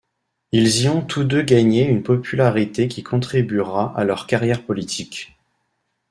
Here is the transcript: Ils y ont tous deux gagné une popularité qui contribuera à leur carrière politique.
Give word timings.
Ils 0.51 0.81
y 0.85 0.89
ont 0.89 1.03
tous 1.03 1.23
deux 1.23 1.43
gagné 1.43 1.87
une 1.87 2.01
popularité 2.01 2.87
qui 2.87 3.03
contribuera 3.03 3.93
à 3.95 4.03
leur 4.03 4.25
carrière 4.25 4.65
politique. 4.65 5.35